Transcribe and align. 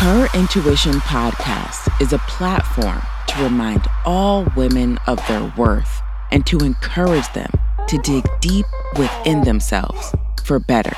Her 0.00 0.28
Intuition 0.32 0.94
podcast 1.00 2.00
is 2.00 2.14
a 2.14 2.18
platform 2.20 3.02
to 3.26 3.42
remind 3.44 3.86
all 4.06 4.46
women 4.56 4.96
of 5.06 5.20
their 5.28 5.52
worth 5.58 6.00
and 6.30 6.46
to 6.46 6.56
encourage 6.60 7.30
them 7.34 7.50
to 7.86 7.98
dig 7.98 8.24
deep 8.40 8.64
within 8.96 9.42
themselves 9.42 10.14
for 10.42 10.58
better. 10.58 10.96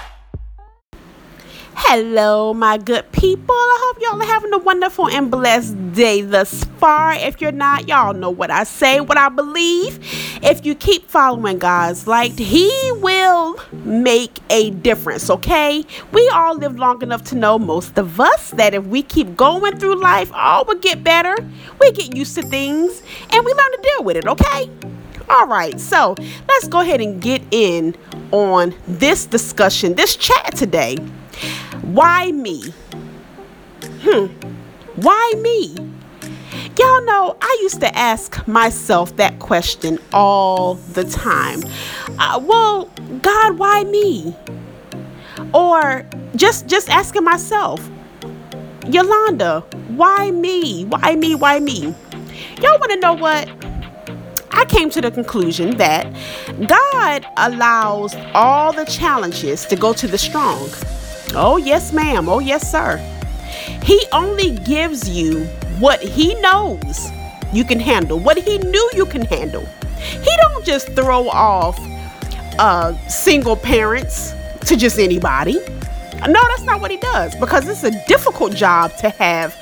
Hello, 1.75 2.53
my 2.53 2.77
good 2.77 3.11
people. 3.13 3.55
I 3.55 3.79
hope 3.81 4.03
y'all 4.03 4.23
are 4.23 4.27
having 4.27 4.53
a 4.53 4.59
wonderful 4.59 5.09
and 5.09 5.31
blessed 5.31 5.93
day 5.93 6.21
thus 6.21 6.65
far. 6.65 7.15
If 7.15 7.41
you're 7.41 7.51
not, 7.51 7.89
y'all 7.89 8.13
know 8.13 8.31
what 8.31 8.51
I 8.51 8.65
say, 8.65 9.01
what 9.01 9.17
I 9.17 9.31
believe. 9.31 9.99
If 10.43 10.67
you 10.67 10.75
keep 10.75 11.09
following 11.09 11.59
God's 11.59 12.07
light, 12.07 12.39
He 12.39 12.71
will 12.97 13.59
make 13.73 14.39
a 14.51 14.71
difference, 14.71 15.31
okay? 15.31 15.85
We 16.13 16.29
all 16.29 16.57
live 16.57 16.79
long 16.79 17.03
enough 17.03 17.25
to 17.25 17.37
know, 17.37 17.59
most 17.59 17.97
of 17.99 18.21
us, 18.21 18.51
that 18.51 18.75
if 18.75 18.85
we 18.87 19.03
keep 19.03 19.35
going 19.35 19.79
through 19.79 19.97
life, 19.97 20.31
all 20.35 20.65
will 20.67 20.79
get 20.79 21.03
better. 21.03 21.35
We 21.81 21.93
get 21.93 22.15
used 22.15 22.35
to 22.35 22.43
things 22.43 23.03
and 23.31 23.45
we 23.45 23.53
learn 23.53 23.73
to 23.73 23.81
deal 23.83 24.05
with 24.05 24.17
it, 24.17 24.27
okay? 24.27 24.71
All 25.29 25.47
right, 25.47 25.81
so 25.81 26.15
let's 26.49 26.69
go 26.69 26.81
ahead 26.81 27.01
and 27.01 27.21
get 27.21 27.43
in 27.51 27.97
on 28.31 28.75
this 28.87 29.25
discussion, 29.25 29.95
this 29.95 30.17
chat 30.17 30.55
today. 30.57 30.99
Why 31.83 32.31
me? 32.33 32.73
Hmm. 34.03 34.27
Why 34.97 35.35
me? 35.41 35.75
Y'all 36.79 37.05
know 37.05 37.37
I 37.41 37.59
used 37.61 37.81
to 37.81 37.97
ask 37.97 38.47
myself 38.47 39.17
that 39.17 39.39
question 39.41 39.99
all 40.13 40.75
the 40.75 41.05
time. 41.05 41.61
Uh, 42.19 42.41
well, 42.43 42.85
God, 43.21 43.59
why 43.59 43.85
me? 43.85 44.35
Or 45.53 46.07
just 46.37 46.67
just 46.67 46.89
asking 46.89 47.25
myself, 47.25 47.91
Yolanda, 48.89 49.61
why 49.89 50.31
me? 50.31 50.85
Why 50.85 51.17
me? 51.17 51.35
Why 51.35 51.59
me? 51.59 51.95
Y'all 52.61 52.79
want 52.79 52.93
to 52.93 52.99
know 53.01 53.15
what? 53.15 53.49
I 54.53 54.65
came 54.67 54.89
to 54.91 55.01
the 55.01 55.11
conclusion 55.11 55.77
that 55.79 56.07
God 56.67 57.27
allows 57.37 58.15
all 58.35 58.73
the 58.73 58.85
challenges 58.85 59.67
to 59.67 59.77
go 59.77 59.93
to 59.95 60.07
the 60.07 60.19
strong. 60.19 60.69
Oh, 61.35 61.57
yes, 61.57 61.93
ma'am. 61.93 62.29
Oh, 62.29 62.41
yes, 62.41 62.71
sir. 62.71 62.99
He 63.83 64.05
only 64.13 64.53
gives 64.59 65.09
you 65.09 65.45
what 65.79 66.01
he 66.03 66.35
knows 66.41 67.11
you 67.53 67.65
can 67.65 67.81
handle, 67.81 68.19
what 68.19 68.39
he 68.39 68.59
knew 68.59 68.91
you 68.95 69.07
can 69.07 69.23
handle. 69.23 69.67
He 69.97 70.31
don't 70.41 70.65
just 70.65 70.89
throw 70.93 71.29
off 71.29 71.79
uh, 72.59 72.97
single 73.09 73.57
parents 73.57 74.35
to 74.67 74.77
just 74.77 74.99
anybody. 74.99 75.55
No, 76.27 76.41
that's 76.49 76.63
not 76.63 76.81
what 76.81 76.91
he 76.91 76.99
does 76.99 77.35
because 77.37 77.67
it's 77.69 77.83
a 77.83 77.91
difficult 78.07 78.55
job 78.55 78.95
to 78.99 79.11
have 79.11 79.57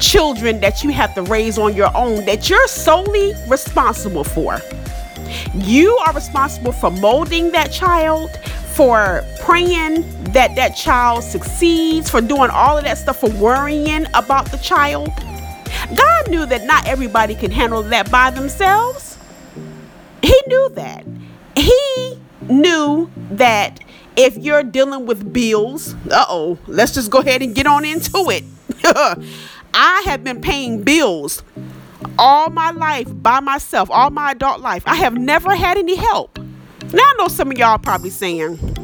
children 0.00 0.60
that 0.60 0.82
you 0.84 0.90
have 0.90 1.14
to 1.14 1.22
raise 1.22 1.58
on 1.58 1.74
your 1.74 1.94
own 1.96 2.24
that 2.24 2.48
you're 2.48 2.68
solely 2.68 3.34
responsible 3.48 4.24
for. 4.24 4.60
You 5.54 5.96
are 5.98 6.12
responsible 6.12 6.72
for 6.72 6.90
molding 6.90 7.50
that 7.52 7.72
child, 7.72 8.30
for 8.74 9.24
praying 9.40 10.04
that 10.36 10.54
that 10.54 10.76
child 10.76 11.24
succeeds, 11.24 12.10
for 12.10 12.20
doing 12.20 12.50
all 12.50 12.76
of 12.76 12.84
that 12.84 12.98
stuff, 12.98 13.20
for 13.20 13.30
worrying 13.30 14.04
about 14.12 14.44
the 14.50 14.58
child. 14.58 15.08
God 15.94 16.28
knew 16.28 16.44
that 16.44 16.66
not 16.66 16.86
everybody 16.86 17.34
can 17.34 17.50
handle 17.50 17.82
that 17.84 18.10
by 18.10 18.30
themselves. 18.30 19.16
He 20.20 20.38
knew 20.46 20.68
that. 20.74 21.06
He 21.56 22.20
knew 22.50 23.10
that 23.30 23.80
if 24.14 24.36
you're 24.36 24.62
dealing 24.62 25.06
with 25.06 25.32
bills, 25.32 25.94
uh 26.10 26.26
oh, 26.28 26.58
let's 26.66 26.92
just 26.92 27.10
go 27.10 27.20
ahead 27.20 27.40
and 27.40 27.54
get 27.54 27.66
on 27.66 27.86
into 27.86 28.28
it. 28.28 28.44
I 29.72 30.02
have 30.04 30.22
been 30.22 30.42
paying 30.42 30.82
bills 30.82 31.42
all 32.18 32.50
my 32.50 32.72
life 32.72 33.08
by 33.10 33.40
myself, 33.40 33.90
all 33.90 34.10
my 34.10 34.32
adult 34.32 34.60
life. 34.60 34.82
I 34.84 34.96
have 34.96 35.16
never 35.16 35.56
had 35.56 35.78
any 35.78 35.96
help. 35.96 36.38
Now 36.92 37.02
I 37.02 37.14
know 37.16 37.28
some 37.28 37.50
of 37.50 37.56
y'all 37.56 37.78
probably 37.78 38.10
saying, 38.10 38.75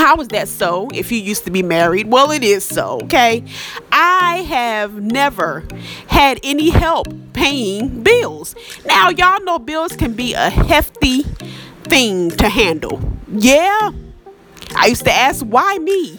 how 0.00 0.16
is 0.16 0.28
that 0.28 0.48
so 0.48 0.88
if 0.94 1.12
you 1.12 1.18
used 1.18 1.44
to 1.44 1.50
be 1.50 1.62
married? 1.62 2.06
Well, 2.06 2.30
it 2.30 2.42
is 2.42 2.64
so, 2.64 3.00
okay? 3.02 3.44
I 3.92 4.38
have 4.48 4.94
never 4.94 5.62
had 6.06 6.40
any 6.42 6.70
help 6.70 7.06
paying 7.34 8.02
bills. 8.02 8.54
Now, 8.86 9.10
y'all 9.10 9.44
know 9.44 9.58
bills 9.58 9.94
can 9.94 10.14
be 10.14 10.32
a 10.32 10.48
hefty 10.48 11.24
thing 11.84 12.30
to 12.30 12.48
handle. 12.48 12.98
Yeah. 13.28 13.90
I 14.74 14.86
used 14.86 15.04
to 15.04 15.12
ask, 15.12 15.44
why 15.44 15.76
me? 15.76 16.18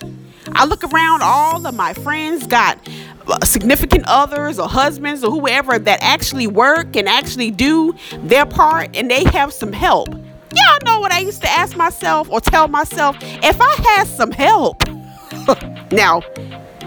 I 0.52 0.66
look 0.66 0.84
around, 0.84 1.24
all 1.24 1.66
of 1.66 1.74
my 1.74 1.94
friends 1.94 2.46
got 2.46 2.78
uh, 3.26 3.44
significant 3.44 4.04
others 4.06 4.60
or 4.60 4.68
husbands 4.68 5.24
or 5.24 5.32
whoever 5.32 5.80
that 5.80 6.04
actually 6.04 6.46
work 6.46 6.96
and 6.96 7.10
actually 7.10 7.50
do 7.50 7.96
their 8.20 8.46
part 8.46 8.96
and 8.96 9.10
they 9.10 9.24
have 9.24 9.52
some 9.52 9.74
help. 9.74 10.10
Y'all 10.54 10.80
know 10.84 11.00
what 11.00 11.12
I 11.12 11.20
used 11.20 11.42
to 11.42 11.50
ask 11.50 11.76
myself 11.78 12.30
or 12.30 12.42
tell 12.42 12.68
myself 12.68 13.16
if 13.22 13.60
I 13.62 13.76
had 13.84 14.08
some 14.08 14.32
help. 14.32 14.84
now, 15.92 16.22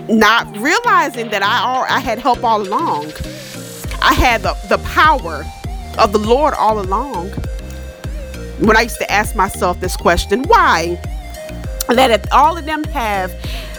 not 0.09 0.47
realizing 0.59 1.31
that 1.31 1.43
I 1.43 1.61
all 1.61 1.85
I 1.89 2.01
had 2.01 2.19
help 2.19 2.45
all 2.45 2.61
along. 2.61 3.13
I 4.03 4.13
had 4.13 4.43
the, 4.43 4.55
the 4.69 4.79
power 4.85 5.45
of 5.99 6.13
the 6.13 6.19
Lord 6.19 6.55
all 6.55 6.79
along. 6.79 7.31
When 8.61 8.77
I 8.77 8.83
used 8.83 8.99
to 8.99 9.11
ask 9.11 9.35
myself 9.35 9.81
this 9.81 9.97
question, 9.97 10.43
why? 10.45 11.01
That 11.89 12.11
if 12.11 12.33
all 12.33 12.57
of 12.57 12.67
them 12.67 12.85
have 12.85 13.33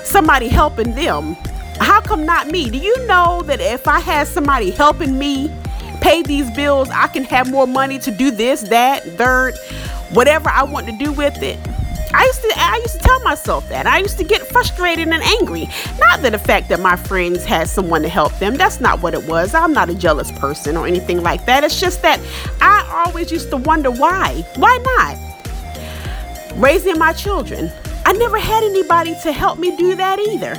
somebody 0.04 0.48
helping 0.48 0.96
them, 0.96 1.36
how 1.80 2.02
come 2.02 2.26
not 2.26 2.48
me? 2.48 2.70
Do 2.70 2.78
you 2.78 3.06
know 3.06 3.44
that 3.46 3.62
if 3.62 3.88
I 3.88 4.00
had 4.00 4.28
somebody 4.28 4.72
helping 4.72 5.18
me 5.18 5.52
pay 6.06 6.22
these 6.22 6.52
bills, 6.52 6.88
I 6.92 7.08
can 7.08 7.24
have 7.24 7.50
more 7.50 7.66
money 7.66 7.98
to 7.98 8.12
do 8.12 8.30
this, 8.30 8.62
that, 8.70 9.02
third, 9.18 9.56
whatever 10.14 10.52
I 10.52 10.62
want 10.62 10.86
to 10.86 10.96
do 10.96 11.12
with 11.12 11.42
it? 11.42 11.58
I 12.14 12.24
used 12.26 12.42
to 12.44 12.54
I 12.56 12.76
used 12.78 12.94
to 12.94 13.00
tell 13.00 13.20
myself 13.24 13.68
that. 13.70 13.88
I 13.88 13.98
used 13.98 14.20
to 14.20 14.24
get 14.24 14.44
frustrated 14.44 15.08
and 15.08 15.24
angry. 15.24 15.68
Not 16.00 16.22
that 16.22 16.32
the 16.32 16.38
fact 16.38 16.70
that 16.70 16.80
my 16.80 16.96
friends 16.96 17.44
had 17.44 17.68
someone 17.68 18.04
to 18.04 18.08
help 18.08 18.38
them. 18.38 18.56
That's 18.56 18.80
not 18.80 19.02
what 19.02 19.16
it 19.16 19.28
was. 19.28 19.56
I'm 19.56 19.74
not 19.74 19.90
a 19.90 19.96
jealous 19.96 20.32
person 20.34 20.78
or 20.78 20.86
anything 20.86 21.24
like 21.24 21.46
that. 21.48 21.64
It's 21.64 21.80
just 21.80 22.04
that 22.04 22.20
I 22.62 23.04
always 23.06 23.32
used 23.32 23.50
to 23.50 23.58
wonder 23.58 23.90
why. 23.90 24.46
Why 24.58 24.78
not? 24.96 26.56
Raising 26.56 27.00
my 27.00 27.14
children. 27.14 27.72
I 28.06 28.14
never 28.14 28.38
had 28.38 28.64
anybody 28.64 29.16
to 29.24 29.32
help 29.32 29.58
me 29.58 29.76
do 29.76 29.96
that 29.96 30.20
either. 30.20 30.54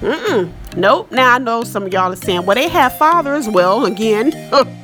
Mm-mm. 0.00 0.52
Nope. 0.76 1.10
Now 1.10 1.34
I 1.34 1.38
know 1.38 1.64
some 1.64 1.82
of 1.82 1.92
y'all 1.92 2.12
are 2.12 2.16
saying, 2.16 2.46
well, 2.46 2.54
they 2.54 2.68
have 2.68 2.96
fathers. 2.96 3.48
Well, 3.48 3.84
again, 3.84 4.30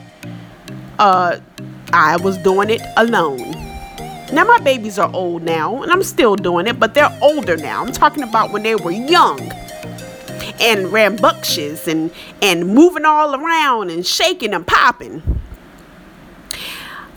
uh, 0.98 1.38
I 1.92 2.16
was 2.16 2.36
doing 2.38 2.70
it 2.70 2.82
alone. 2.96 3.52
Now 4.32 4.44
my 4.44 4.58
babies 4.58 4.98
are 4.98 5.10
old 5.14 5.42
now, 5.42 5.82
and 5.82 5.90
I'm 5.90 6.02
still 6.02 6.36
doing 6.36 6.66
it, 6.66 6.78
but 6.78 6.94
they're 6.94 7.16
older 7.22 7.56
now. 7.56 7.82
I'm 7.82 7.92
talking 7.92 8.22
about 8.22 8.52
when 8.52 8.62
they 8.62 8.74
were 8.74 8.90
young 8.90 9.40
and 10.60 10.92
rambunctious 10.92 11.88
and 11.88 12.10
and 12.42 12.66
moving 12.74 13.04
all 13.04 13.34
around 13.34 13.90
and 13.90 14.06
shaking 14.06 14.52
and 14.52 14.66
popping. 14.66 15.22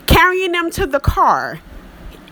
Carrying 0.06 0.52
them 0.52 0.70
to 0.70 0.86
the 0.86 1.00
car 1.00 1.60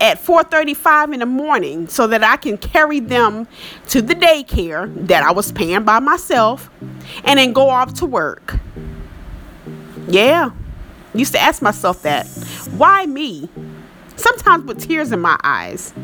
at 0.00 0.18
4:35 0.18 1.12
in 1.12 1.20
the 1.20 1.26
morning 1.26 1.86
so 1.88 2.06
that 2.06 2.22
I 2.24 2.36
can 2.36 2.56
carry 2.56 3.00
them 3.00 3.46
to 3.88 4.00
the 4.00 4.14
daycare 4.14 4.90
that 5.08 5.22
I 5.22 5.32
was 5.32 5.52
paying 5.52 5.84
by 5.84 6.00
myself 6.00 6.70
and 7.24 7.38
then 7.38 7.52
go 7.52 7.68
off 7.68 7.94
to 7.94 8.06
work. 8.06 8.58
Yeah. 10.08 10.50
Used 11.14 11.32
to 11.32 11.40
ask 11.40 11.60
myself 11.60 12.02
that. 12.02 12.26
Why 12.76 13.06
me? 13.06 13.48
Sometimes 14.16 14.64
with 14.64 14.86
tears 14.86 15.12
in 15.12 15.20
my 15.20 15.38
eyes 15.42 15.94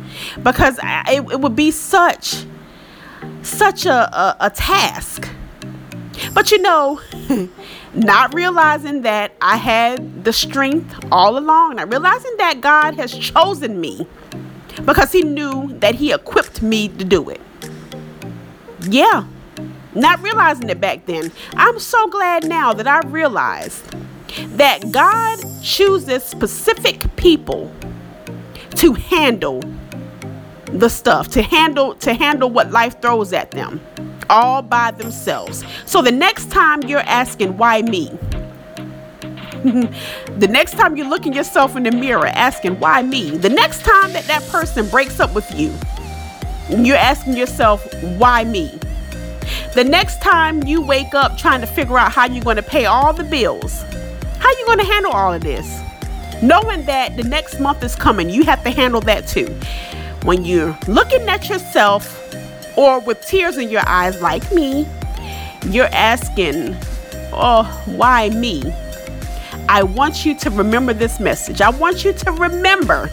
because 0.43 0.78
I, 0.83 1.05
it, 1.12 1.33
it 1.33 1.41
would 1.41 1.55
be 1.55 1.71
such 1.71 2.44
such 3.43 3.87
a, 3.87 3.93
a, 4.17 4.37
a 4.41 4.50
task. 4.50 5.28
But 6.33 6.50
you 6.50 6.61
know, 6.62 7.00
not 7.94 8.35
realizing 8.35 9.03
that 9.03 9.32
I 9.41 9.56
had 9.56 10.25
the 10.25 10.32
strength 10.32 10.99
all 11.12 11.38
along, 11.38 11.76
not 11.76 11.91
realizing 11.91 12.37
that 12.38 12.61
God 12.61 12.94
has 12.94 13.12
chosen 13.12 13.81
me 13.81 14.06
because 14.85 15.12
He 15.12 15.23
knew 15.23 15.69
that 15.79 15.97
He 15.97 16.12
equipped 16.12 16.62
me 16.62 16.88
to 16.88 17.05
do 17.05 17.29
it. 17.29 17.41
Yeah, 18.81 19.25
not 19.94 20.23
realizing 20.23 20.69
it 20.69 20.81
back 20.81 21.06
then. 21.06 21.32
I'm 21.55 21.79
so 21.79 22.09
glad 22.09 22.44
now 22.44 22.73
that 22.73 22.87
I 22.87 23.00
realized 23.09 23.85
that 24.56 24.91
God 24.93 25.38
chooses 25.62 26.23
specific 26.23 27.05
people 27.17 27.73
to 28.77 28.93
handle 28.94 29.62
the 30.67 30.88
stuff, 30.88 31.29
to 31.29 31.43
handle 31.43 31.94
to 31.97 32.12
handle 32.15 32.50
what 32.50 32.71
life 32.71 33.00
throws 33.00 33.33
at 33.33 33.50
them 33.53 33.81
all 34.29 34.62
by 34.62 34.91
themselves. 34.91 35.65
So 35.87 36.03
the 36.03 36.12
next 36.12 36.50
time 36.50 36.83
you're 36.83 37.00
asking, 37.00 37.56
why 37.56 37.83
me? 37.83 38.09
the 39.67 40.49
next 40.49 40.73
time 40.73 40.97
you're 40.97 41.09
looking 41.09 41.33
yourself 41.33 41.77
in 41.77 41.83
the 41.83 41.93
mirror 41.93 42.27
asking, 42.27 42.79
why 42.79 43.03
me? 43.03 43.31
The 43.31 43.49
next 43.49 43.85
time 43.85 44.12
that 44.12 44.25
that 44.25 44.47
person 44.49 44.88
breaks 44.88 45.21
up 45.21 45.35
with 45.35 45.50
you, 45.59 45.73
you're 46.69 46.97
asking 46.97 47.37
yourself, 47.37 47.85
why 48.17 48.44
me? 48.44 48.79
The 49.75 49.85
next 49.85 50.21
time 50.23 50.62
you 50.65 50.81
wake 50.81 51.15
up 51.15 51.37
trying 51.38 51.61
to 51.61 51.67
figure 51.67 51.99
out 51.99 52.12
how 52.12 52.27
you're 52.27 52.44
going 52.44 52.56
to 52.56 52.62
pay 52.62 52.87
all 52.87 53.12
the 53.12 53.25
bills, 53.25 53.85
how 54.38 54.50
you 54.50 54.67
going 54.67 54.79
to 54.79 54.85
handle 54.85 55.12
all 55.12 55.33
of 55.33 55.43
this? 55.43 55.81
Knowing 56.43 56.85
that 56.85 57.17
the 57.17 57.25
next 57.25 57.61
month 57.61 57.83
is 57.83 57.94
coming, 57.94 58.29
you 58.29 58.44
have 58.44 58.62
to 58.62 58.71
handle 58.71 59.00
that 59.03 59.27
too. 59.27 59.47
When 60.25 60.44
you're 60.44 60.77
looking 60.87 61.29
at 61.29 61.49
yourself 61.49 62.23
or 62.77 63.00
with 63.00 63.25
tears 63.27 63.56
in 63.56 63.71
your 63.71 63.83
eyes 63.87 64.21
like 64.21 64.53
me, 64.53 64.87
you're 65.67 65.88
asking, 65.93 66.77
"Oh, 67.33 67.65
why 67.87 68.29
me?" 68.31 68.62
I 69.69 69.83
want 69.83 70.25
you 70.25 70.35
to 70.37 70.50
remember 70.50 70.93
this 70.93 71.19
message. 71.19 71.61
I 71.61 71.71
want 71.71 72.05
you 72.05 72.12
to 72.12 72.33
remember 72.33 73.11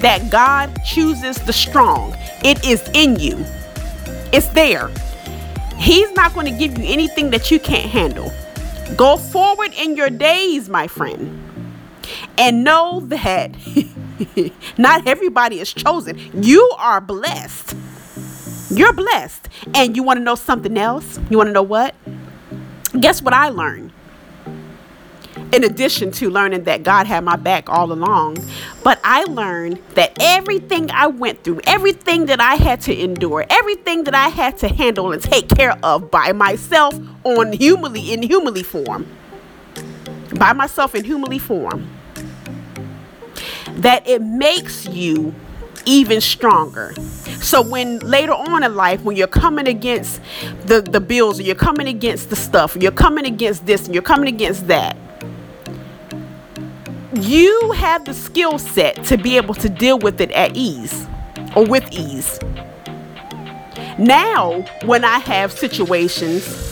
that 0.00 0.28
God 0.30 0.82
chooses 0.84 1.38
the 1.38 1.52
strong. 1.52 2.16
It 2.44 2.64
is 2.66 2.82
in 2.94 3.16
you. 3.16 3.44
It's 4.32 4.48
there. 4.48 4.90
He's 5.78 6.10
not 6.12 6.34
going 6.34 6.46
to 6.46 6.52
give 6.52 6.78
you 6.78 6.84
anything 6.92 7.30
that 7.30 7.50
you 7.50 7.58
can't 7.58 7.90
handle. 7.90 8.32
Go 8.96 9.16
forward 9.16 9.72
in 9.74 9.96
your 9.96 10.10
days, 10.10 10.68
my 10.68 10.86
friend. 10.86 11.46
And 12.36 12.64
know 12.64 13.00
that 13.06 13.54
not 14.78 15.06
everybody 15.06 15.60
is 15.60 15.72
chosen. 15.72 16.18
You 16.42 16.74
are 16.78 17.00
blessed. 17.00 17.76
You're 18.70 18.92
blessed. 18.92 19.48
And 19.74 19.96
you 19.96 20.02
want 20.02 20.18
to 20.18 20.24
know 20.24 20.34
something 20.34 20.76
else? 20.76 21.18
You 21.30 21.36
want 21.36 21.48
to 21.48 21.52
know 21.52 21.62
what? 21.62 21.94
Guess 22.98 23.22
what 23.22 23.34
I 23.34 23.48
learned? 23.48 23.92
in 25.52 25.64
addition 25.64 26.10
to 26.12 26.30
learning 26.30 26.64
that 26.64 26.82
God 26.82 27.06
had 27.06 27.24
my 27.24 27.36
back 27.36 27.68
all 27.68 27.92
along. 27.92 28.38
But 28.84 29.00
I 29.04 29.24
learned 29.24 29.82
that 29.94 30.16
everything 30.20 30.90
I 30.90 31.08
went 31.08 31.42
through, 31.42 31.60
everything 31.64 32.26
that 32.26 32.40
I 32.40 32.54
had 32.54 32.80
to 32.82 32.96
endure, 32.96 33.44
everything 33.50 34.04
that 34.04 34.14
I 34.14 34.28
had 34.28 34.58
to 34.58 34.68
handle 34.68 35.12
and 35.12 35.22
take 35.22 35.48
care 35.48 35.76
of 35.82 36.10
by 36.10 36.32
myself 36.32 36.94
on 37.24 37.52
humanly 37.52 38.12
in 38.12 38.22
humanly 38.22 38.62
form, 38.62 39.06
by 40.38 40.52
myself 40.52 40.94
in 40.94 41.04
humanly 41.04 41.38
form, 41.38 41.90
that 43.72 44.06
it 44.06 44.22
makes 44.22 44.86
you 44.86 45.34
even 45.86 46.20
stronger. 46.20 46.94
So 47.40 47.62
when 47.62 47.98
later 48.00 48.32
on 48.32 48.62
in 48.62 48.74
life, 48.74 49.02
when 49.02 49.16
you're 49.16 49.26
coming 49.26 49.66
against 49.66 50.20
the, 50.66 50.82
the 50.82 51.00
bills 51.00 51.40
or 51.40 51.42
you're 51.42 51.54
coming 51.54 51.88
against 51.88 52.30
the 52.30 52.36
stuff, 52.36 52.76
you're 52.76 52.92
coming 52.92 53.26
against 53.26 53.66
this 53.66 53.86
and 53.86 53.94
you're 53.94 54.02
coming 54.02 54.28
against 54.28 54.66
that, 54.68 54.96
you 57.14 57.72
have 57.72 58.04
the 58.04 58.14
skill 58.14 58.58
set 58.58 59.02
to 59.04 59.16
be 59.16 59.36
able 59.36 59.54
to 59.54 59.68
deal 59.68 59.98
with 59.98 60.20
it 60.20 60.30
at 60.32 60.56
ease 60.56 61.06
or 61.56 61.64
with 61.64 61.90
ease. 61.92 62.38
Now, 63.98 64.62
when 64.84 65.04
I 65.04 65.18
have 65.18 65.52
situations, 65.52 66.69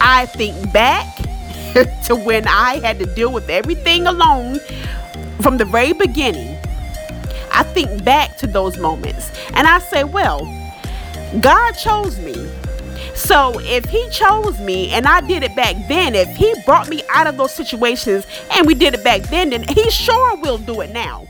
I 0.00 0.26
think 0.26 0.72
back 0.72 1.16
to 2.04 2.16
when 2.16 2.46
I 2.46 2.80
had 2.82 2.98
to 2.98 3.06
deal 3.06 3.32
with 3.32 3.48
everything 3.48 4.06
alone 4.06 4.60
from 5.40 5.56
the 5.56 5.64
very 5.64 5.92
beginning. 5.92 6.56
I 7.52 7.62
think 7.62 8.04
back 8.04 8.36
to 8.38 8.46
those 8.46 8.78
moments 8.78 9.30
and 9.54 9.66
I 9.66 9.78
say, 9.78 10.04
well, 10.04 10.40
God 11.40 11.72
chose 11.72 12.18
me. 12.18 12.34
So 13.14 13.52
if 13.60 13.84
he 13.86 14.08
chose 14.10 14.60
me 14.60 14.90
and 14.90 15.06
I 15.06 15.20
did 15.20 15.42
it 15.42 15.54
back 15.56 15.76
then, 15.88 16.14
if 16.14 16.28
he 16.36 16.54
brought 16.64 16.88
me 16.88 17.02
out 17.10 17.26
of 17.26 17.36
those 17.36 17.52
situations 17.52 18.26
and 18.52 18.66
we 18.66 18.74
did 18.74 18.94
it 18.94 19.02
back 19.02 19.22
then, 19.22 19.50
then 19.50 19.66
he 19.68 19.90
sure 19.90 20.36
will 20.36 20.58
do 20.58 20.80
it 20.80 20.90
now. 20.92 21.26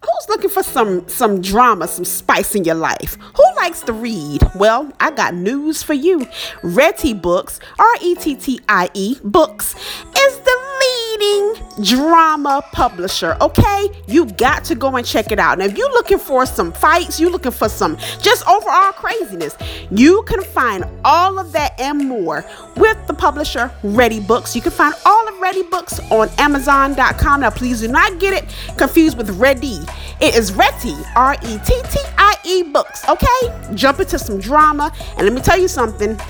Who's 0.00 0.28
looking 0.28 0.50
for 0.50 0.62
some 0.62 1.08
some 1.08 1.40
drama, 1.40 1.88
some 1.88 2.04
spice 2.04 2.54
in 2.54 2.62
your 2.64 2.76
life? 2.76 3.18
Who 3.36 3.42
likes 3.56 3.80
to 3.82 3.92
read? 3.92 4.42
Well, 4.54 4.92
I 5.00 5.10
got 5.10 5.34
news 5.34 5.82
for 5.82 5.94
you. 5.94 6.20
Rettie 6.62 7.20
Books, 7.20 7.58
R 7.80 7.94
E 8.00 8.14
T 8.14 8.36
T 8.36 8.60
I 8.68 8.88
E 8.94 9.16
Books, 9.24 9.74
is 9.74 10.38
the 10.38 10.68
leading 10.80 11.54
drama 11.82 12.62
publisher. 12.70 13.36
Okay, 13.40 13.88
you 14.06 14.26
got 14.26 14.62
to 14.64 14.76
go 14.76 14.94
and 14.94 15.04
check 15.04 15.32
it 15.32 15.40
out. 15.40 15.58
Now, 15.58 15.64
if 15.64 15.76
you're 15.76 15.90
looking 15.90 16.18
for 16.18 16.46
some 16.46 16.72
fights, 16.72 17.18
you're 17.18 17.30
looking 17.30 17.50
for 17.50 17.68
some 17.68 17.96
just 18.20 18.46
overall 18.46 18.92
craziness, 18.92 19.56
you 19.90 20.22
can 20.28 20.42
find 20.42 20.84
all 21.04 21.40
of 21.40 21.50
that 21.52 21.78
and 21.80 22.06
more 22.06 22.44
with 22.76 23.04
the 23.08 23.14
publisher 23.14 23.72
Rettie 23.82 24.24
Books. 24.24 24.54
You 24.54 24.62
can 24.62 24.70
find 24.70 24.94
all 25.04 25.17
Rettie 25.48 25.70
Books 25.70 25.98
on 26.10 26.28
Amazon.com. 26.36 27.40
Now, 27.40 27.48
please 27.48 27.80
do 27.80 27.88
not 27.88 28.18
get 28.18 28.34
it 28.34 28.54
confused 28.76 29.16
with 29.16 29.30
Ready. 29.38 29.78
It 30.20 30.36
is 30.36 30.52
Rettie, 30.52 31.02
R 31.16 31.36
E 31.42 31.58
T 31.64 31.82
T 31.90 31.98
I 32.18 32.34
E 32.44 32.62
Books. 32.64 33.08
Okay, 33.08 33.74
jump 33.74 33.98
into 34.00 34.18
some 34.18 34.38
drama, 34.38 34.92
and 35.16 35.24
let 35.24 35.32
me 35.32 35.40
tell 35.40 35.58
you 35.58 35.68
something 35.68 36.20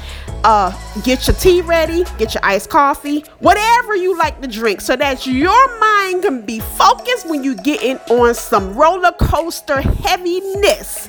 uh, 0.44 0.70
get 1.02 1.26
your 1.26 1.34
tea 1.34 1.62
ready, 1.62 2.04
get 2.16 2.32
your 2.32 2.44
iced 2.44 2.70
coffee, 2.70 3.24
whatever 3.40 3.96
you 3.96 4.16
like 4.16 4.40
to 4.40 4.46
drink, 4.46 4.80
so 4.80 4.94
that 4.94 5.26
your 5.26 5.80
mind 5.80 6.22
can 6.22 6.42
be 6.42 6.60
focused 6.60 7.28
when 7.28 7.42
you 7.42 7.56
get 7.56 7.82
in 7.82 7.96
on 8.10 8.32
some 8.36 8.76
roller 8.76 9.10
coaster 9.20 9.80
heaviness. 9.80 11.08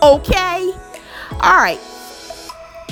Okay? 0.00 0.72
All 1.32 1.56
right. 1.56 1.80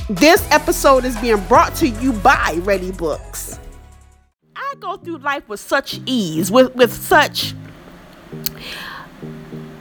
This 0.08 0.44
episode 0.50 1.04
is 1.04 1.16
being 1.18 1.40
brought 1.44 1.76
to 1.76 1.88
you 1.88 2.12
by 2.14 2.56
Rettie 2.62 2.96
Books. 2.96 3.60
I 4.76 4.78
go 4.78 4.96
through 4.99 5.19
life 5.19 5.49
with 5.49 5.61
such 5.61 6.00
ease, 6.05 6.50
with, 6.50 6.75
with 6.75 6.93
such 6.93 7.55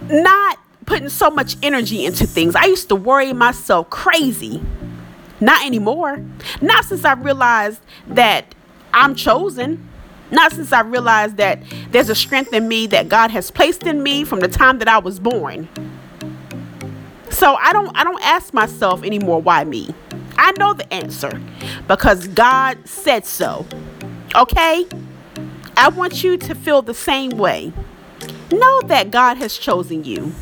not 0.10 0.60
putting 0.86 1.10
so 1.10 1.30
much 1.30 1.58
energy 1.62 2.06
into 2.06 2.26
things. 2.26 2.56
I 2.56 2.66
used 2.66 2.88
to 2.90 2.96
worry 2.96 3.34
myself 3.34 3.90
crazy 3.90 4.62
not 5.42 5.66
anymore. 5.66 6.24
Not 6.62 6.86
since 6.86 7.04
I 7.04 7.14
realized 7.14 7.82
that 8.08 8.56
I'm 8.94 9.16
chosen. 9.16 9.90
Not 10.32 10.54
since 10.54 10.72
I 10.72 10.82
realized 10.82 11.38
that 11.38 11.62
there's 11.92 12.10
a 12.10 12.16
strength 12.16 12.54
in 12.54 12.68
me 12.68 12.88
that 12.88 13.10
God 13.10 13.32
has 13.32 13.52
placed 13.52 13.84
in 13.84 14.02
me 14.02 14.24
from 14.24 14.40
the 14.40 14.48
time 14.48 14.80
that 14.80 14.88
I 14.88 14.98
was 14.98 15.20
born. 15.20 15.68
So 17.30 17.56
I 17.56 17.74
don't 17.74 17.96
I 17.98 18.04
don't 18.04 18.24
ask 18.24 18.54
myself 18.54 19.04
anymore 19.04 19.42
why 19.42 19.66
me. 19.66 19.94
I 20.38 20.54
know 20.58 20.74
the 20.74 20.92
answer 20.94 21.42
because 21.88 22.28
God 22.30 22.78
said 22.88 23.26
so. 23.26 23.66
Okay? 24.36 24.86
I 25.78 25.90
want 25.90 26.24
you 26.24 26.38
to 26.38 26.56
feel 26.56 26.82
the 26.82 26.94
same 26.94 27.32
way. 27.32 27.72
Know 28.52 28.82
that 28.84 29.12
God 29.12 29.38
has 29.38 29.58
chosen 29.58 30.04
you. 30.04 30.34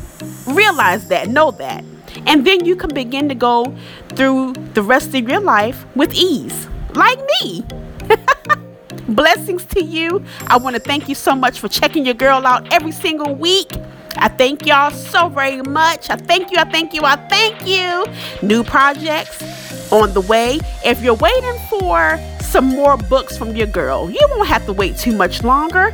Realize 0.46 1.08
that, 1.08 1.28
know 1.28 1.50
that. 1.52 1.84
And 2.26 2.46
then 2.46 2.64
you 2.64 2.76
can 2.76 2.92
begin 2.92 3.28
to 3.28 3.34
go 3.34 3.74
through 4.10 4.54
the 4.74 4.82
rest 4.82 5.14
of 5.14 5.28
your 5.28 5.40
life 5.40 5.84
with 5.96 6.14
ease, 6.14 6.68
like 6.94 7.18
me. 7.42 7.64
Blessings 9.08 9.64
to 9.66 9.82
you. 9.82 10.24
I 10.46 10.56
want 10.56 10.76
to 10.76 10.82
thank 10.82 11.08
you 11.08 11.14
so 11.14 11.34
much 11.34 11.60
for 11.60 11.68
checking 11.68 12.04
your 12.04 12.14
girl 12.14 12.46
out 12.46 12.72
every 12.72 12.92
single 12.92 13.34
week. 13.34 13.70
I 14.16 14.28
thank 14.28 14.66
y'all 14.66 14.90
so 14.90 15.28
very 15.28 15.62
much. 15.62 16.08
I 16.10 16.16
thank 16.16 16.50
you. 16.50 16.58
I 16.58 16.64
thank 16.64 16.94
you. 16.94 17.02
I 17.02 17.16
thank 17.28 17.66
you. 17.66 18.06
New 18.46 18.62
projects 18.62 19.92
on 19.92 20.14
the 20.14 20.20
way. 20.22 20.60
If 20.84 21.02
you're 21.02 21.14
waiting 21.14 21.58
for 21.68 22.18
some 22.54 22.66
more 22.66 22.96
books 22.96 23.36
from 23.36 23.56
your 23.56 23.66
girl, 23.66 24.08
you 24.08 24.28
won't 24.30 24.46
have 24.46 24.64
to 24.64 24.72
wait 24.72 24.96
too 24.96 25.10
much 25.10 25.42
longer. 25.42 25.92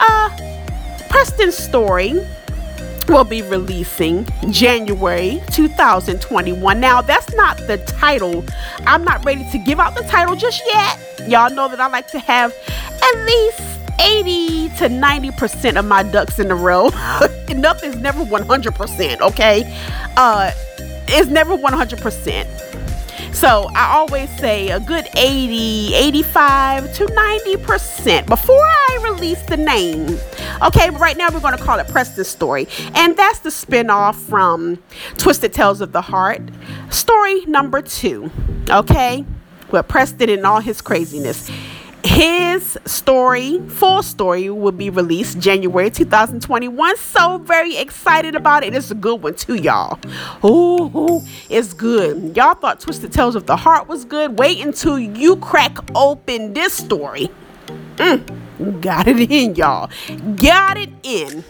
Uh, 0.00 0.30
Preston's 1.08 1.56
story 1.56 2.14
will 3.06 3.22
be 3.22 3.40
releasing 3.42 4.26
January 4.50 5.40
2021. 5.52 6.80
Now, 6.80 7.02
that's 7.02 7.32
not 7.34 7.56
the 7.68 7.76
title. 7.86 8.44
I'm 8.84 9.04
not 9.04 9.24
ready 9.24 9.48
to 9.52 9.58
give 9.58 9.78
out 9.78 9.94
the 9.94 10.02
title 10.02 10.34
just 10.34 10.60
yet. 10.66 10.98
Y'all 11.28 11.54
know 11.54 11.68
that 11.68 11.78
I 11.78 11.86
like 11.86 12.08
to 12.08 12.18
have 12.18 12.52
at 13.00 13.24
least 13.24 13.60
80 14.00 14.70
to 14.70 14.88
90% 14.88 15.76
of 15.76 15.84
my 15.84 16.02
ducks 16.02 16.40
in 16.40 16.50
a 16.50 16.56
row. 16.56 16.88
Nothing's 17.48 17.98
never 17.98 18.24
100%, 18.24 19.20
okay? 19.20 19.62
Uh, 20.16 20.50
it's 21.06 21.28
never 21.30 21.56
100%. 21.56 22.81
So 23.32 23.68
I 23.74 23.94
always 23.96 24.30
say 24.38 24.68
a 24.68 24.78
good 24.78 25.06
80, 25.16 25.94
85 25.94 26.94
to 26.94 27.06
90% 27.06 28.26
before 28.26 28.56
I 28.56 29.00
release 29.02 29.42
the 29.42 29.56
name. 29.56 30.18
Okay, 30.64 30.90
right 30.90 31.16
now 31.16 31.28
we're 31.32 31.40
going 31.40 31.56
to 31.56 31.62
call 31.62 31.78
it 31.78 31.88
Preston's 31.88 32.28
Story. 32.28 32.68
And 32.94 33.16
that's 33.16 33.40
the 33.40 33.50
spinoff 33.50 34.14
from 34.14 34.82
Twisted 35.16 35.52
Tales 35.52 35.80
of 35.80 35.92
the 35.92 36.02
Heart, 36.02 36.42
story 36.90 37.44
number 37.46 37.82
two. 37.82 38.30
Okay, 38.70 39.24
with 39.72 39.88
Preston 39.88 40.30
and 40.30 40.46
all 40.46 40.60
his 40.60 40.80
craziness. 40.80 41.50
His 42.12 42.78
story, 42.84 43.58
full 43.68 44.02
story, 44.02 44.50
will 44.50 44.70
be 44.70 44.90
released 44.90 45.38
January 45.38 45.90
2021. 45.90 46.96
So 46.98 47.38
very 47.38 47.78
excited 47.78 48.34
about 48.34 48.64
it. 48.64 48.74
It's 48.74 48.90
a 48.90 48.94
good 48.94 49.22
one 49.22 49.34
too, 49.34 49.54
y'all. 49.54 49.98
Ooh, 50.44 51.22
it's 51.48 51.72
good. 51.72 52.36
Y'all 52.36 52.54
thought 52.54 52.80
Twisted 52.80 53.12
Tales 53.12 53.34
of 53.34 53.46
the 53.46 53.56
Heart 53.56 53.88
was 53.88 54.04
good. 54.04 54.38
Wait 54.38 54.62
until 54.62 54.98
you 54.98 55.36
crack 55.36 55.78
open 55.94 56.52
this 56.52 56.74
story. 56.74 57.30
Mm, 57.96 58.80
got 58.82 59.08
it 59.08 59.30
in, 59.30 59.54
y'all. 59.54 59.88
Got 60.36 60.76
it 60.76 60.90
in. 61.02 61.42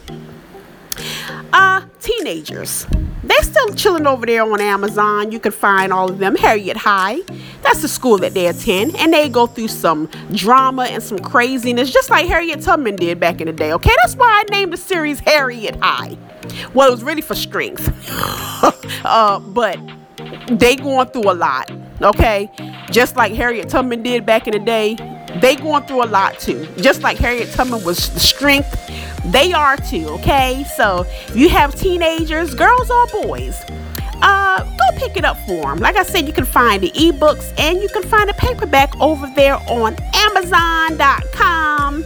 Uh, 1.52 1.82
teenagers 2.00 2.86
They're 3.22 3.42
still 3.42 3.74
chilling 3.74 4.06
over 4.06 4.26
there 4.26 4.42
on 4.42 4.60
Amazon. 4.60 5.30
You 5.30 5.38
can 5.38 5.52
find 5.52 5.92
all 5.92 6.10
of 6.10 6.18
them. 6.18 6.34
Harriet 6.34 6.76
High, 6.76 7.20
that's 7.62 7.82
the 7.82 7.88
school 7.88 8.18
that 8.18 8.34
they 8.34 8.46
attend, 8.46 8.96
and 8.96 9.12
they 9.12 9.28
go 9.28 9.46
through 9.46 9.68
some 9.68 10.08
drama 10.32 10.84
and 10.84 11.02
some 11.02 11.18
craziness, 11.18 11.92
just 11.92 12.10
like 12.10 12.26
Harriet 12.26 12.60
Tubman 12.62 12.96
did 12.96 13.20
back 13.20 13.40
in 13.40 13.46
the 13.46 13.52
day. 13.52 13.72
Okay, 13.72 13.92
that's 14.02 14.16
why 14.16 14.26
I 14.26 14.50
named 14.50 14.72
the 14.72 14.76
series 14.76 15.20
Harriet 15.20 15.76
High. 15.80 16.16
Well, 16.74 16.88
it 16.88 16.90
was 16.90 17.04
really 17.04 17.22
for 17.22 17.34
strength, 17.34 17.88
uh, 19.04 19.38
but 19.38 19.78
they 20.50 20.76
going 20.76 21.08
through 21.08 21.30
a 21.30 21.34
lot. 21.34 21.70
Okay, 22.02 22.50
just 22.90 23.14
like 23.16 23.32
Harriet 23.32 23.68
Tubman 23.68 24.02
did 24.02 24.26
back 24.26 24.48
in 24.48 24.52
the 24.52 24.58
day, 24.58 24.96
they 25.40 25.54
going 25.54 25.84
through 25.84 26.04
a 26.04 26.06
lot 26.06 26.38
too. 26.40 26.66
Just 26.78 27.02
like 27.02 27.16
Harriet 27.18 27.50
Tubman 27.52 27.84
was 27.84 28.12
the 28.12 28.20
strength 28.20 28.76
they 29.24 29.52
are 29.52 29.76
too, 29.76 30.08
okay? 30.08 30.64
So 30.76 31.06
you 31.34 31.48
have 31.48 31.74
teenagers, 31.74 32.54
girls 32.54 32.90
or 32.90 33.06
boys, 33.22 33.62
uh, 34.22 34.64
go 34.64 34.98
pick 34.98 35.16
it 35.16 35.24
up 35.24 35.36
for 35.46 35.62
them. 35.62 35.78
Like 35.78 35.96
I 35.96 36.02
said, 36.04 36.26
you 36.26 36.32
can 36.32 36.44
find 36.44 36.82
the 36.82 36.90
ebooks 36.92 37.52
and 37.58 37.82
you 37.82 37.88
can 37.88 38.02
find 38.04 38.30
a 38.30 38.34
paperback 38.34 38.98
over 39.00 39.30
there 39.34 39.56
on 39.68 39.96
Amazon.com. 40.14 42.04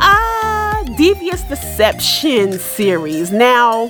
Uh, 0.00 0.82
Devious 0.96 1.42
Deception 1.42 2.58
series. 2.58 3.32
Now, 3.32 3.84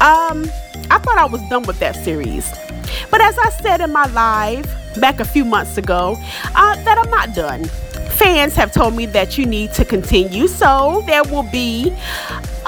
um, 0.00 0.50
I 0.90 0.98
thought 1.02 1.18
I 1.18 1.26
was 1.26 1.42
done 1.48 1.64
with 1.64 1.78
that 1.80 1.96
series, 1.96 2.50
but 3.10 3.20
as 3.20 3.38
I 3.38 3.50
said 3.60 3.80
in 3.80 3.92
my 3.92 4.06
live 4.12 4.66
back 5.00 5.20
a 5.20 5.24
few 5.24 5.44
months 5.44 5.76
ago, 5.76 6.16
uh, 6.54 6.82
that 6.84 6.98
I'm 6.98 7.10
not 7.10 7.34
done 7.34 7.68
fans 8.18 8.56
have 8.56 8.72
told 8.72 8.94
me 8.94 9.06
that 9.06 9.38
you 9.38 9.46
need 9.46 9.72
to 9.74 9.84
continue, 9.84 10.48
so 10.48 11.02
there 11.06 11.22
will 11.24 11.44
be 11.44 11.96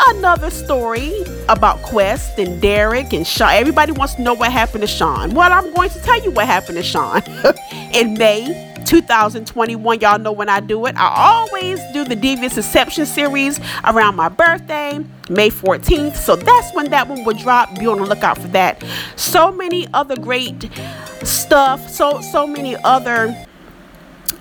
another 0.08 0.48
story 0.48 1.12
about 1.48 1.82
Quest 1.82 2.38
and 2.38 2.62
Derek 2.62 3.12
and 3.12 3.26
Sean. 3.26 3.50
Everybody 3.50 3.90
wants 3.92 4.14
to 4.14 4.22
know 4.22 4.34
what 4.34 4.52
happened 4.52 4.82
to 4.82 4.86
Sean. 4.86 5.34
Well, 5.34 5.52
I'm 5.52 5.74
going 5.74 5.90
to 5.90 6.00
tell 6.02 6.22
you 6.22 6.30
what 6.30 6.46
happened 6.46 6.76
to 6.78 6.84
Sean 6.84 7.22
in 7.92 8.14
May. 8.14 8.68
2021, 8.86 10.00
y'all 10.00 10.18
know 10.18 10.32
when 10.32 10.48
I 10.48 10.58
do 10.58 10.84
it. 10.86 10.96
I 10.96 11.12
always 11.14 11.78
do 11.92 12.04
the 12.04 12.16
Devious 12.16 12.54
Deception 12.54 13.06
series 13.06 13.60
around 13.84 14.16
my 14.16 14.28
birthday, 14.28 14.98
May 15.28 15.50
14th. 15.50 16.16
So 16.16 16.34
that's 16.34 16.74
when 16.74 16.90
that 16.90 17.06
one 17.06 17.24
will 17.24 17.36
drop. 17.36 17.78
Be 17.78 17.86
on 17.86 17.98
the 17.98 18.06
lookout 18.06 18.38
for 18.38 18.48
that. 18.48 18.82
So 19.16 19.52
many 19.52 19.86
other 19.92 20.16
great 20.16 20.68
stuff. 21.22 21.88
So 21.88 22.20
so 22.20 22.46
many 22.46 22.74
other 22.76 23.36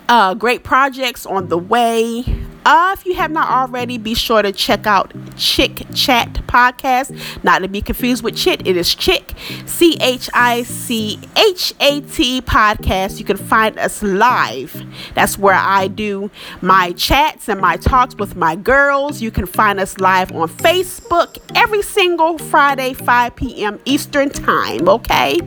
uh, 0.09 0.33
great 0.33 0.63
projects 0.63 1.25
on 1.25 1.47
the 1.47 1.57
way. 1.57 2.23
Uh, 2.65 2.93
if 2.97 3.05
you 3.05 3.15
have 3.15 3.31
not 3.31 3.49
already, 3.49 3.97
be 3.97 4.13
sure 4.13 4.41
to 4.41 4.51
check 4.51 4.85
out 4.85 5.13
Chick 5.37 5.85
Chat 5.93 6.33
Podcast. 6.47 7.43
Not 7.43 7.59
to 7.59 7.67
be 7.67 7.81
confused 7.81 8.21
with 8.21 8.35
Chit, 8.35 8.67
it 8.67 8.75
is 8.75 8.93
Chick, 8.93 9.33
C 9.65 9.97
H 10.01 10.29
I 10.33 10.63
C 10.63 11.19
H 11.37 11.73
A 11.79 12.01
T 12.01 12.41
Podcast. 12.41 13.17
You 13.17 13.25
can 13.25 13.37
find 13.37 13.77
us 13.79 14.03
live. 14.03 14.83
That's 15.15 15.37
where 15.37 15.55
I 15.55 15.87
do 15.87 16.29
my 16.61 16.91
chats 16.93 17.47
and 17.47 17.61
my 17.61 17.77
talks 17.77 18.15
with 18.15 18.35
my 18.35 18.55
girls. 18.55 19.21
You 19.21 19.31
can 19.31 19.45
find 19.45 19.79
us 19.79 19.97
live 19.99 20.31
on 20.31 20.49
Facebook 20.49 21.37
every 21.55 21.81
single 21.81 22.37
Friday, 22.37 22.93
5 22.93 23.35
p.m. 23.35 23.79
Eastern 23.85 24.29
Time, 24.29 24.89
okay? 24.89 25.39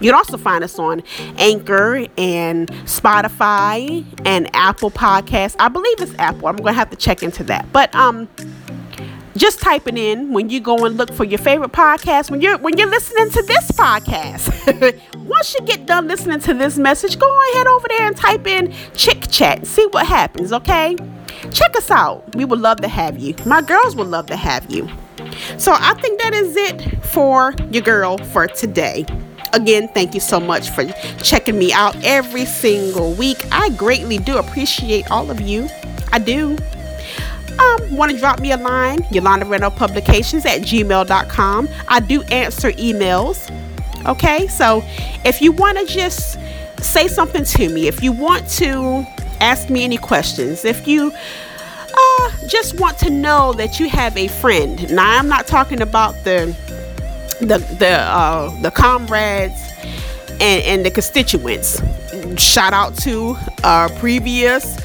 You 0.00 0.10
can 0.10 0.14
also 0.14 0.36
find 0.36 0.64
us 0.64 0.78
on 0.78 1.02
Anchor 1.36 2.06
and 2.16 2.68
Spotify 2.84 4.04
and 4.24 4.50
Apple 4.54 4.90
Podcasts. 4.90 5.56
I 5.58 5.68
believe 5.68 6.00
it's 6.00 6.14
Apple. 6.18 6.48
I'm 6.48 6.56
going 6.56 6.74
to 6.74 6.78
have 6.78 6.90
to 6.90 6.96
check 6.96 7.22
into 7.22 7.44
that. 7.44 7.70
But 7.72 7.94
um 7.94 8.28
just 9.38 9.60
type 9.60 9.86
it 9.86 9.96
in 9.96 10.32
when 10.32 10.50
you 10.50 10.58
go 10.60 10.84
and 10.84 10.96
look 10.96 11.12
for 11.12 11.24
your 11.24 11.38
favorite 11.38 11.70
podcast 11.70 12.30
when 12.30 12.40
you're 12.40 12.58
when 12.58 12.76
you're 12.76 12.90
listening 12.90 13.30
to 13.30 13.42
this 13.42 13.70
podcast. 13.70 14.50
Once 15.26 15.54
you 15.54 15.64
get 15.64 15.86
done 15.86 16.08
listening 16.08 16.40
to 16.40 16.54
this 16.54 16.76
message 16.76 17.18
go 17.18 17.40
ahead 17.52 17.66
over 17.66 17.86
there 17.88 18.06
and 18.06 18.16
type 18.16 18.46
in 18.46 18.74
chick 18.94 19.30
chat. 19.30 19.66
See 19.66 19.86
what 19.92 20.06
happens 20.06 20.52
okay? 20.52 20.96
Check 21.52 21.76
us 21.76 21.90
out. 21.90 22.34
We 22.34 22.44
would 22.44 22.58
love 22.58 22.80
to 22.80 22.88
have 22.88 23.18
you. 23.18 23.34
My 23.46 23.62
girls 23.62 23.94
would 23.94 24.08
love 24.08 24.26
to 24.26 24.36
have 24.36 24.70
you. 24.70 24.88
So 25.56 25.72
i 25.74 25.94
think 25.94 26.20
that 26.20 26.34
is 26.34 26.56
it 26.56 27.04
for 27.04 27.54
your 27.70 27.82
girl 27.82 28.18
for 28.18 28.46
today 28.46 29.04
Again, 29.52 29.88
thank 29.88 30.14
you 30.14 30.20
so 30.20 30.38
much 30.38 30.70
for 30.70 30.84
checking 31.22 31.58
me 31.58 31.72
out 31.72 31.96
every 32.04 32.44
single 32.44 33.12
week. 33.14 33.44
I 33.50 33.70
greatly 33.70 34.18
do 34.18 34.38
appreciate 34.38 35.10
all 35.10 35.30
of 35.30 35.40
you. 35.40 35.68
I 36.12 36.18
do. 36.18 36.56
Um, 37.58 37.96
want 37.96 38.12
to 38.12 38.18
drop 38.18 38.38
me 38.40 38.52
a 38.52 38.56
line, 38.56 39.04
Yolanda 39.10 39.44
Randolph 39.44 39.74
Publications 39.76 40.46
at 40.46 40.60
gmail.com. 40.60 41.68
I 41.88 42.00
do 42.00 42.22
answer 42.24 42.70
emails. 42.72 43.50
Okay, 44.06 44.46
so 44.46 44.82
if 45.24 45.42
you 45.42 45.50
want 45.52 45.76
to 45.78 45.86
just 45.86 46.38
say 46.80 47.08
something 47.08 47.44
to 47.44 47.68
me, 47.68 47.88
if 47.88 48.02
you 48.02 48.12
want 48.12 48.48
to 48.50 49.04
ask 49.40 49.70
me 49.70 49.82
any 49.82 49.96
questions, 49.96 50.64
if 50.64 50.86
you 50.86 51.12
uh, 51.12 52.30
just 52.46 52.78
want 52.78 52.96
to 52.98 53.10
know 53.10 53.52
that 53.54 53.80
you 53.80 53.88
have 53.88 54.16
a 54.16 54.28
friend, 54.28 54.88
now 54.92 55.18
I'm 55.18 55.28
not 55.28 55.48
talking 55.48 55.80
about 55.80 56.14
the 56.22 56.56
the 57.40 57.58
the 57.78 57.90
uh, 57.90 58.62
the 58.62 58.70
comrades 58.70 59.60
and, 60.40 60.64
and 60.64 60.86
the 60.86 60.90
constituents. 60.90 61.80
Shout 62.36 62.72
out 62.72 62.96
to 62.98 63.36
our 63.64 63.88
previous 63.90 64.76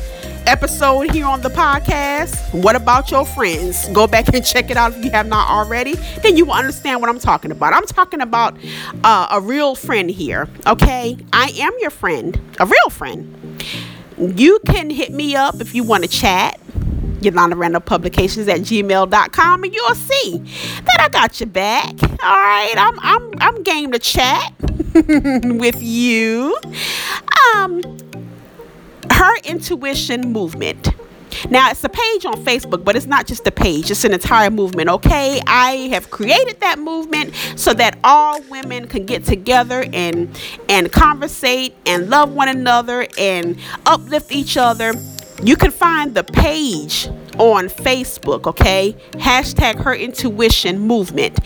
episode 0.46 1.12
here 1.12 1.26
on 1.26 1.42
the 1.42 1.50
podcast. 1.50 2.54
What 2.54 2.76
about 2.76 3.12
your 3.12 3.26
friends? 3.26 3.88
Go 3.90 4.08
back 4.08 4.34
and 4.34 4.46
check 4.46 4.70
it 4.70 4.78
out 4.78 4.94
if 4.94 5.04
you 5.04 5.12
have 5.12 5.28
not 5.28 5.50
already. 5.50 5.94
Then 6.22 6.38
you 6.38 6.46
will 6.46 6.54
understand 6.54 7.02
what 7.02 7.10
I'm 7.10 7.20
talking 7.20 7.52
about. 7.52 7.74
I'm 7.74 7.86
talking 7.86 8.22
about 8.22 8.58
uh, 9.04 9.28
a 9.32 9.42
real 9.42 9.76
friend 9.76 10.10
here. 10.10 10.48
Okay, 10.68 11.18
I 11.32 11.54
am 11.58 11.72
your 11.80 11.92
friend, 11.92 12.40
a 12.60 12.66
real 12.66 12.90
friend. 12.90 13.64
You 14.18 14.60
can 14.66 14.90
hit 14.90 15.12
me 15.12 15.36
up 15.36 15.60
if 15.60 15.74
you 15.74 15.84
want 15.84 16.04
to 16.04 16.10
chat. 16.10 16.60
Yolanda 17.24 17.56
Randolph 17.56 17.86
Publications 17.86 18.48
at 18.48 18.62
gmail.com 18.62 19.64
and 19.64 19.74
you'll 19.74 19.96
see 19.96 20.38
that 20.86 20.98
I 21.00 21.10
got 21.10 21.40
your 21.40 21.48
back. 21.48 22.02
All 22.04 22.08
right, 22.38 22.74
I'm 22.78 23.00
I'm 23.00 23.34
I'm 23.40 23.64
game 23.64 23.92
to 23.92 24.00
chat 24.00 24.54
with 24.94 25.82
you. 25.82 26.58
Um 27.56 27.82
her 29.12 29.38
intuition 29.44 30.32
movement. 30.32 30.90
Now, 31.50 31.70
it's 31.72 31.84
a 31.84 31.90
page 31.90 32.26
on 32.26 32.36
Facebook, 32.46 32.84
but 32.84 32.96
it's 32.96 33.06
not 33.06 33.28
just 33.28 33.46
a 33.48 33.52
page, 33.52 33.92
it's 33.92 34.04
an 34.06 34.14
entire 34.14 34.50
movement, 34.50 34.90
okay? 34.90 35.42
I 35.48 35.90
have 35.92 36.10
created 36.10 36.60
that 36.62 36.80
movement 36.80 37.34
so 37.56 37.74
that 37.74 37.98
all 38.04 38.42
women 38.44 38.88
can 38.88 39.06
get 39.06 39.26
together 39.26 39.86
and 39.94 40.30
and 40.70 40.92
conversate 40.92 41.76
and 41.86 42.10
love 42.10 42.32
one 42.34 42.48
another 42.50 43.08
and 43.18 43.58
uplift 43.86 44.32
each 44.32 44.58
other 44.58 44.94
you 45.44 45.56
can 45.56 45.72
find 45.72 46.14
the 46.16 46.24
page 46.24 47.08
on 47.38 47.68
Facebook, 47.68 48.48
okay? 48.48 48.96
Hashtag 49.12 49.76
her 49.82 49.94
intuition 49.94 50.80
movement. 50.80 51.40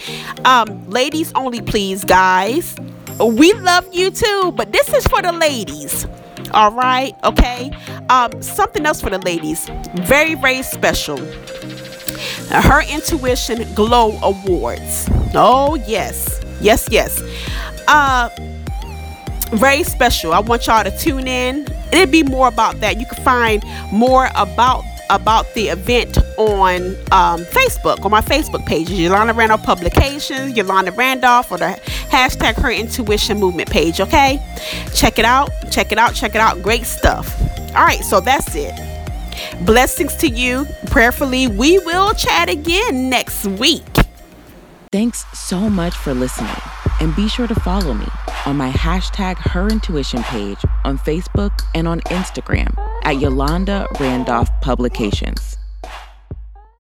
Um, 0.45 0.89
ladies 0.89 1.31
only, 1.35 1.61
please, 1.61 2.03
guys. 2.03 2.75
We 3.19 3.53
love 3.53 3.87
you 3.93 4.11
too, 4.11 4.53
but 4.55 4.71
this 4.71 4.93
is 4.93 5.07
for 5.07 5.21
the 5.21 5.31
ladies. 5.31 6.05
All 6.51 6.71
right, 6.71 7.13
okay. 7.23 7.71
Um, 8.09 8.41
something 8.41 8.85
else 8.85 9.01
for 9.01 9.09
the 9.09 9.19
ladies. 9.19 9.69
Very, 10.01 10.35
very 10.35 10.61
special. 10.61 11.17
Her 12.49 12.81
Intuition 12.89 13.73
Glow 13.73 14.17
Awards. 14.21 15.09
Oh, 15.33 15.75
yes. 15.87 16.41
Yes, 16.61 16.87
yes. 16.91 17.21
Uh 17.87 18.29
very 19.53 19.83
special. 19.83 20.33
I 20.33 20.39
want 20.39 20.67
y'all 20.67 20.83
to 20.83 20.97
tune 20.97 21.27
in. 21.27 21.67
It'd 21.91 22.11
be 22.11 22.23
more 22.23 22.47
about 22.47 22.79
that. 22.81 22.99
You 22.99 23.05
can 23.05 23.23
find 23.23 23.63
more 23.91 24.29
about 24.35 24.83
about 25.09 25.53
the 25.53 25.69
event 25.69 26.17
on 26.37 26.81
um, 27.11 27.41
Facebook, 27.45 28.03
on 28.03 28.11
my 28.11 28.21
Facebook 28.21 28.65
page, 28.65 28.89
Yolanda 28.89 29.33
Randolph 29.33 29.63
Publications, 29.63 30.55
Yolanda 30.55 30.91
Randolph, 30.91 31.51
or 31.51 31.57
the 31.57 31.79
hashtag 32.09 32.55
Her 32.55 32.71
Intuition 32.71 33.39
Movement 33.39 33.69
page, 33.69 34.01
okay? 34.01 34.39
Check 34.93 35.19
it 35.19 35.25
out, 35.25 35.49
check 35.71 35.91
it 35.91 35.97
out, 35.97 36.13
check 36.13 36.35
it 36.35 36.41
out. 36.41 36.61
Great 36.61 36.83
stuff. 36.83 37.39
All 37.69 37.85
right, 37.85 38.03
so 38.03 38.19
that's 38.19 38.53
it. 38.55 38.73
Blessings 39.65 40.15
to 40.17 40.27
you. 40.27 40.65
Prayerfully, 40.87 41.47
we 41.47 41.79
will 41.79 42.13
chat 42.13 42.49
again 42.49 43.09
next 43.09 43.45
week. 43.45 43.85
Thanks 44.91 45.25
so 45.33 45.69
much 45.69 45.95
for 45.95 46.13
listening. 46.13 46.55
And 46.99 47.15
be 47.15 47.27
sure 47.27 47.47
to 47.47 47.55
follow 47.55 47.93
me 47.93 48.07
on 48.45 48.57
my 48.57 48.71
hashtag 48.71 49.37
Her 49.37 49.67
Intuition 49.67 50.23
page 50.23 50.59
on 50.83 50.97
Facebook 50.97 51.61
and 51.75 51.87
on 51.87 51.99
Instagram 52.01 52.75
at 53.03 53.19
Yolanda 53.19 53.87
Randolph 53.99 54.49
Publications. 54.61 55.56